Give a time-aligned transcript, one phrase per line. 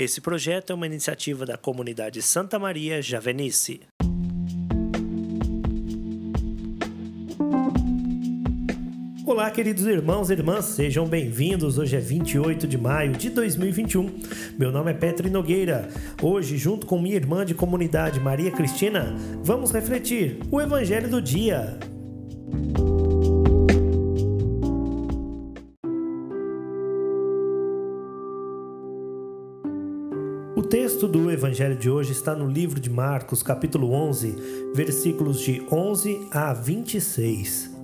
[0.00, 3.82] Esse projeto é uma iniciativa da comunidade Santa Maria Javenice.
[9.26, 11.76] Olá, queridos irmãos e irmãs, sejam bem-vindos.
[11.76, 14.20] Hoje é 28 de maio de 2021.
[14.58, 15.90] Meu nome é Petri Nogueira.
[16.22, 21.78] Hoje, junto com minha irmã de comunidade Maria Cristina, vamos refletir o Evangelho do dia.
[30.70, 34.36] Texto do Evangelho de hoje está no livro de Marcos, capítulo 11,
[34.72, 37.76] versículos de 11 a 26.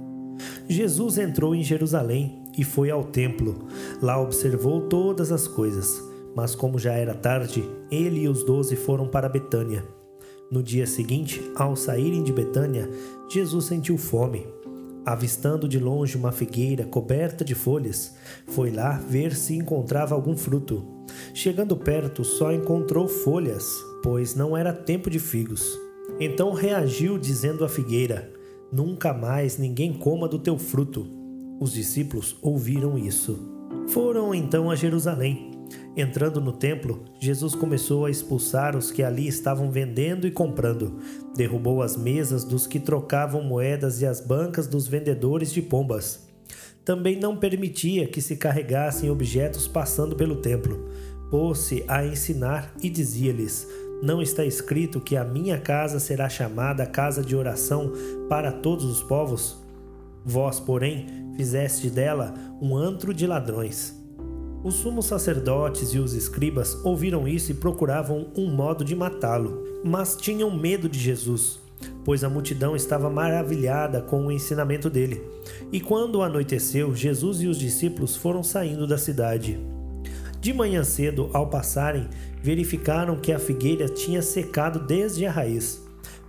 [0.69, 3.67] Jesus entrou em Jerusalém e foi ao templo.
[4.01, 6.01] Lá observou todas as coisas.
[6.37, 9.85] Mas, como já era tarde, ele e os doze foram para Betânia.
[10.49, 12.89] No dia seguinte, ao saírem de Betânia,
[13.29, 14.47] Jesus sentiu fome.
[15.07, 18.17] Avistando de longe uma figueira coberta de folhas,
[18.49, 20.85] foi lá ver se encontrava algum fruto.
[21.33, 23.65] Chegando perto, só encontrou folhas,
[24.03, 25.79] pois não era tempo de figos.
[26.19, 28.33] Então reagiu, dizendo à figueira:
[28.73, 31.07] Nunca mais ninguém coma do teu fruto.
[31.61, 33.39] Os discípulos ouviram isso.
[33.87, 35.56] Foram então a Jerusalém.
[35.97, 40.99] Entrando no templo, Jesus começou a expulsar os que ali estavam vendendo e comprando.
[41.35, 46.29] Derrubou as mesas dos que trocavam moedas e as bancas dos vendedores de pombas.
[46.85, 50.89] Também não permitia que se carregassem objetos passando pelo templo.
[51.31, 53.67] Pôs-se a ensinar e dizia-lhes:
[54.03, 57.93] não está escrito que a minha casa será chamada casa de oração
[58.29, 59.65] para todos os povos?
[60.25, 61.07] Vós, porém,
[61.37, 64.06] fizeste dela um antro de ladrões.
[64.67, 70.17] Os sumos sacerdotes e os escribas ouviram isso e procuravam um modo de matá-lo, mas
[70.17, 71.61] tinham medo de Jesus,
[72.05, 75.23] pois a multidão estava maravilhada com o ensinamento dele.
[75.71, 79.57] E quando anoiteceu, Jesus e os discípulos foram saindo da cidade.
[80.41, 82.09] De manhã cedo, ao passarem,
[82.43, 85.81] verificaram que a figueira tinha secado desde a raiz.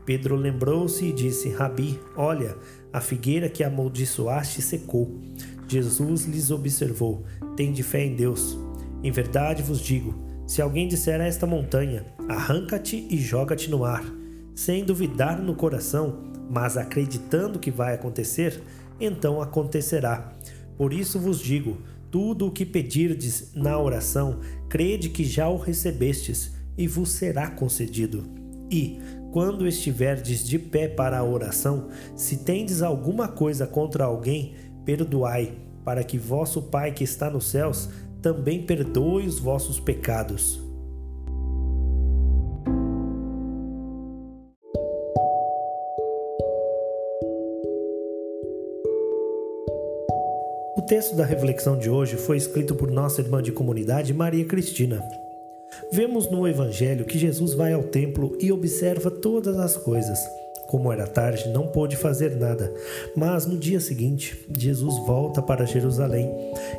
[0.06, 2.56] Pedro lembrou-se e disse: Rabi, olha,
[2.94, 5.20] a figueira que amaldiçoaste secou.
[5.67, 7.23] Jesus lhes observou:
[7.55, 8.57] Tende fé em Deus.
[9.03, 14.05] Em verdade vos digo: se alguém disser a esta montanha, arranca-te e joga-te no mar,
[14.55, 18.61] sem duvidar no coração, mas acreditando que vai acontecer,
[19.00, 20.33] então acontecerá.
[20.78, 21.78] Por isso vos digo:
[22.09, 24.39] tudo o que pedirdes na oração,
[24.69, 28.23] crede que já o recebestes, e vos será concedido.
[28.72, 28.99] E,
[29.31, 34.53] quando estiverdes de pé para a oração, se tendes alguma coisa contra alguém,
[34.88, 35.52] perdoai,
[35.84, 37.90] para que vosso Pai que está nos céus
[38.22, 40.66] também perdoe os vossos pecados.
[50.88, 55.03] texto da reflexão de hoje foi escrito por nossa irmã de comunidade Maria Cristina.
[55.92, 60.18] Vemos no Evangelho que Jesus vai ao templo e observa todas as coisas.
[60.67, 62.73] Como era tarde, não pôde fazer nada,
[63.16, 66.29] mas no dia seguinte, Jesus volta para Jerusalém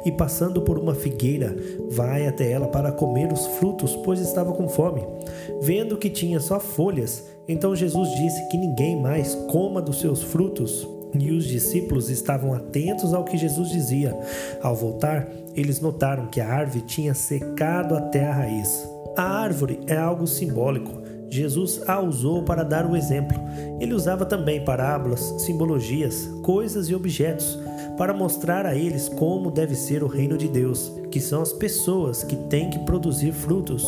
[0.04, 1.56] e, passando por uma figueira,
[1.90, 5.02] vai até ela para comer os frutos, pois estava com fome.
[5.62, 10.86] Vendo que tinha só folhas, então Jesus disse que ninguém mais coma dos seus frutos.
[11.18, 14.14] E os discípulos estavam atentos ao que Jesus dizia.
[14.62, 18.86] Ao voltar, eles notaram que a árvore tinha secado até a raiz.
[19.18, 21.02] A árvore é algo simbólico.
[21.28, 23.36] Jesus a usou para dar o exemplo.
[23.80, 27.58] Ele usava também parábolas, simbologias, coisas e objetos
[27.96, 32.22] para mostrar a eles como deve ser o reino de Deus, que são as pessoas
[32.22, 33.84] que têm que produzir frutos.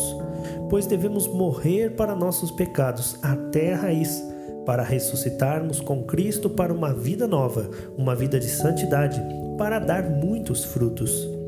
[0.69, 4.21] Pois devemos morrer para nossos pecados até a raiz
[4.65, 9.21] para ressuscitarmos com Cristo para uma vida nova, uma vida de santidade,
[9.57, 11.40] para dar muitos frutos.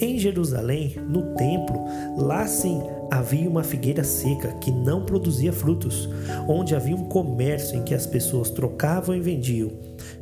[0.00, 1.84] Em Jerusalém, no templo,
[2.16, 6.08] lá sim havia uma figueira seca que não produzia frutos,
[6.48, 9.70] onde havia um comércio em que as pessoas trocavam e vendiam.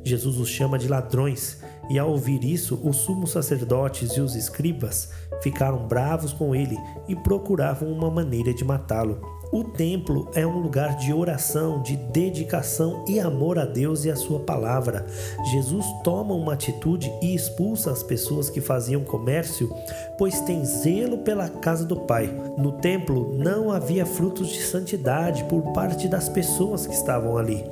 [0.04, 1.58] Jesus os chama de ladrões,
[1.90, 5.10] e ao ouvir isso, os sumos sacerdotes e os escribas
[5.42, 9.41] ficaram bravos com ele e procuravam uma maneira de matá-lo.
[9.52, 14.16] O templo é um lugar de oração, de dedicação e amor a Deus e a
[14.16, 15.04] Sua palavra.
[15.50, 19.70] Jesus toma uma atitude e expulsa as pessoas que faziam comércio,
[20.16, 22.34] pois tem zelo pela casa do Pai.
[22.56, 27.62] No templo não havia frutos de santidade por parte das pessoas que estavam ali.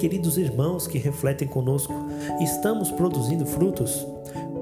[0.00, 1.94] Queridos irmãos que refletem conosco,
[2.40, 4.04] estamos produzindo frutos?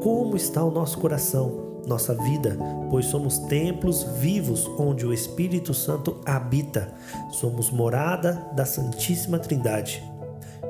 [0.03, 1.70] Como está o nosso coração?
[1.87, 2.57] Nossa vida,
[2.91, 6.93] pois somos templos vivos onde o Espírito Santo habita.
[7.31, 10.03] Somos morada da Santíssima Trindade.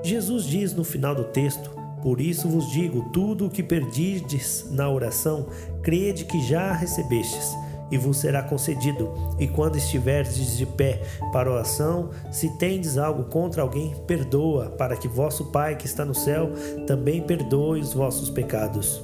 [0.02, 1.70] Jesus diz no final do texto:
[2.02, 5.46] Por isso vos digo: tudo o que perdides na oração,
[5.82, 7.54] crede que já recebestes,
[7.90, 9.12] e vos será concedido.
[9.38, 11.02] E quando estiverdes de pé
[11.32, 16.14] para oração, se tendes algo contra alguém, perdoa, para que vosso Pai que está no
[16.14, 16.50] céu
[16.86, 19.02] também perdoe os vossos pecados.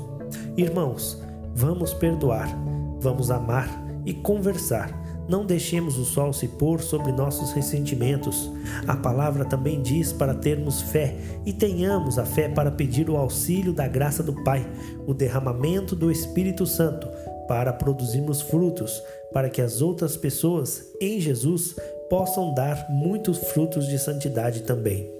[0.56, 1.20] Irmãos,
[1.56, 2.54] vamos perdoar,
[3.00, 4.92] vamos amar e conversar.
[5.26, 8.48] Não deixemos o sol se pôr sobre nossos ressentimentos.
[8.86, 13.72] A palavra também diz para termos fé e tenhamos a fé para pedir o auxílio
[13.72, 14.64] da graça do Pai,
[15.06, 17.08] o derramamento do Espírito Santo
[17.48, 19.02] para produzirmos frutos,
[19.32, 21.74] para que as outras pessoas em Jesus
[22.10, 25.10] possam dar muitos frutos de santidade também.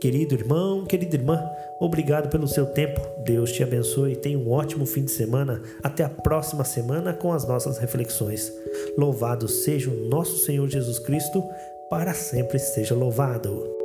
[0.00, 1.40] Querido irmão, querida irmã,
[1.84, 3.00] obrigado pelo seu tempo.
[3.24, 5.60] Deus te abençoe e tenha um ótimo fim de semana.
[5.82, 8.52] Até a próxima semana com as nossas reflexões.
[8.96, 11.42] Louvado seja o nosso Senhor Jesus Cristo,
[11.90, 13.81] para sempre seja louvado.